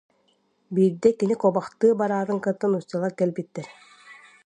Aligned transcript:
Биирдэ 0.73 1.09
кини 1.19 1.35
куобахтыы 1.41 1.91
бараатын 1.99 2.39
кытта 2.45 2.65
нууччалар 2.69 3.13
кэлбиттэр 3.19 3.67